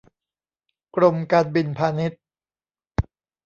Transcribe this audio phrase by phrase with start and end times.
[0.95, 2.21] กรมการบินพาณิชย์